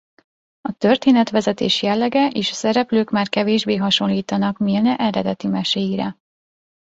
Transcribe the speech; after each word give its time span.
A 0.61 0.71
történetvezetés 0.71 1.81
jellege 1.81 2.27
és 2.27 2.51
a 2.51 2.53
szereplők 2.53 3.09
már 3.09 3.29
kevésbé 3.29 3.75
hasonlítanak 3.75 4.57
Milne 4.57 4.95
eredeti 4.95 5.47
meséire. 5.47 6.17